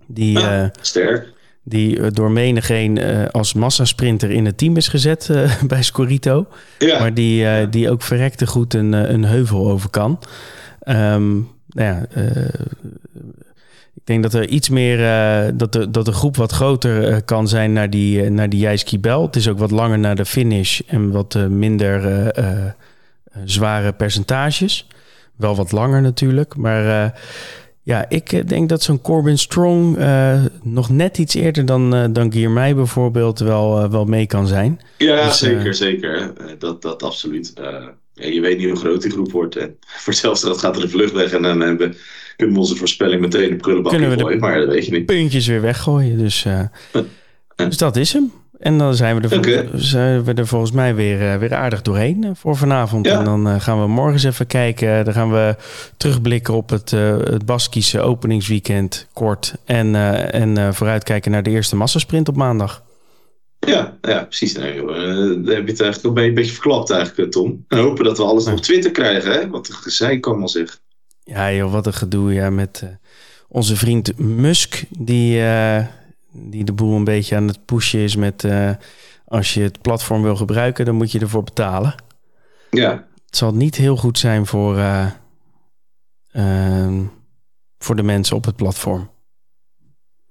[0.06, 1.38] Die, ah, sterk.
[1.62, 6.46] Die door menigeen uh, als massasprinter in het team is gezet uh, bij Scorito.
[6.78, 6.98] Ja.
[6.98, 10.18] Maar die, die ook verrekte goed een, een heuvel over kan.
[10.88, 12.06] Um, nou ja,
[13.94, 14.98] ik denk dat er iets meer,
[15.56, 19.22] dat, de, dat de groep wat groter kan zijn naar die, naar die Jijskibel.
[19.22, 22.32] Het is ook wat langer naar de finish en wat minder
[23.44, 24.86] zware percentages.
[25.36, 27.12] Wel wat langer natuurlijk, maar
[27.82, 32.04] ja, ik eh, denk dat zo'n Corbin Strong uh, nog net iets eerder dan, uh,
[32.10, 32.28] dan
[32.74, 34.80] bijvoorbeeld wel, uh, wel mee kan zijn.
[34.98, 36.32] Ja, dus, zeker, zeker.
[36.58, 37.52] Dat, dat absoluut.
[38.14, 39.56] Ja, je weet niet hoe groot die groep wordt.
[39.56, 41.96] En voor hetzelfde dat gaat er de vlucht weg en dan hebben,
[42.36, 44.38] kunnen we onze voorspelling meteen op prullenbak gooien.
[44.38, 45.06] Maar dat weet je niet.
[45.06, 46.18] Puntjes weer weggooien.
[46.18, 46.46] Dus,
[47.56, 48.32] dus dat is hem.
[48.60, 49.68] En dan zijn we er, okay.
[49.74, 53.06] zijn we er volgens mij weer, weer aardig doorheen voor vanavond.
[53.06, 53.18] Ja.
[53.18, 55.04] En dan gaan we morgen eens even kijken.
[55.04, 55.56] Dan gaan we
[55.96, 59.54] terugblikken op het, uh, het Baskische openingsweekend kort.
[59.64, 62.82] En, uh, en uh, vooruitkijken naar de eerste massasprint op maandag.
[63.58, 64.56] Ja, ja precies.
[64.56, 64.88] Nee, joh.
[65.44, 67.64] daar heb je het eigenlijk een beetje verklapt eigenlijk, Tom.
[67.68, 69.48] En hopen dat we alles nog op Twitter krijgen, hè?
[69.48, 70.78] Wat een gezeik kan wel zeggen.
[71.24, 72.84] Ja joh, wat een gedoe ja, met
[73.48, 74.84] onze vriend Musk.
[74.98, 75.42] Die
[76.32, 78.46] die de boel een beetje aan het pushen is met...
[79.26, 81.94] als je het platform wil gebruiken, dan moet je ervoor betalen.
[82.70, 83.08] Ja.
[83.26, 84.78] Het zal niet heel goed zijn voor,
[86.32, 87.02] ehm,
[87.78, 89.10] voor de mensen op het platform.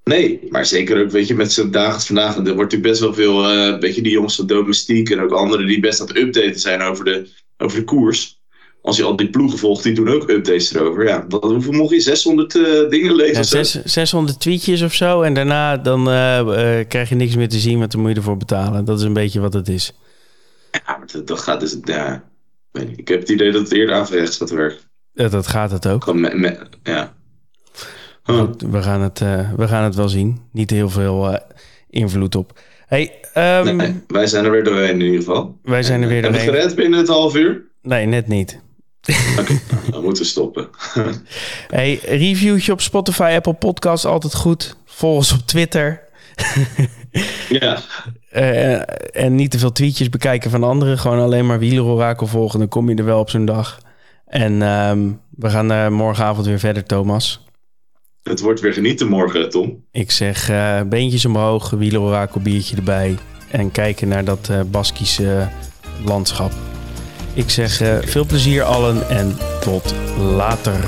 [0.03, 3.13] Nee, maar zeker ook, weet je, met zo'n dagen vandaag, er wordt natuurlijk best wel
[3.13, 3.41] veel,
[3.79, 6.81] weet je, die jongens van Domestiek en ook anderen die best aan het updaten zijn
[6.81, 8.38] over de, over de koers.
[8.81, 11.07] Als je al die ploegen volgt, die doen ook updates erover.
[11.07, 11.99] Ja, wat, hoeveel mocht je?
[11.99, 13.59] 600 uh, eh, dingen lezen?
[13.59, 15.21] Ja, 600 tweetjes of zo.
[15.21, 16.39] En daarna dan uh,
[16.87, 18.85] krijg je niks meer te zien, want dan moet je ervoor betalen.
[18.85, 19.93] Dat is een beetje wat het is.
[20.71, 22.23] Ja, maar dat, dat gaat dus, ja,
[22.95, 24.79] ik heb het idee dat het eerder averechts gaat werken.
[25.13, 26.15] Ja, dat gaat het ook.
[26.83, 27.17] ja.
[28.23, 29.19] Goed, we, gaan het,
[29.57, 30.41] we gaan het wel zien.
[30.51, 31.39] Niet heel veel
[31.89, 32.59] invloed op.
[32.85, 35.59] Hey, um, nee, wij zijn er weer doorheen in ieder geval.
[35.63, 36.41] Wij zijn er weer doorheen.
[36.41, 37.61] Hebben we gered binnen het half uur?
[37.81, 38.59] Nee, net niet.
[39.07, 39.59] Oké, okay,
[39.91, 40.69] dan moeten we stoppen.
[41.67, 44.75] hey, reviewtje op Spotify, Apple Podcast, altijd goed.
[44.85, 46.03] Volg ons op Twitter.
[47.59, 47.79] ja.
[48.33, 48.81] Uh,
[49.23, 50.97] en niet te veel tweetjes bekijken van anderen.
[50.97, 52.59] Gewoon alleen maar wielerorakel volgen.
[52.59, 53.79] Dan kom je er wel op zo'n dag.
[54.25, 57.45] En um, we gaan morgenavond weer verder, Thomas.
[58.23, 59.85] Het wordt weer genieten morgen, Tom.
[59.91, 63.17] Ik zeg uh, beentjes omhoog, wielerorakel, biertje erbij.
[63.51, 65.49] En kijken naar dat Baskische
[66.05, 66.51] landschap.
[67.39, 70.79] Ik zeg uh, veel plezier allen en tot later.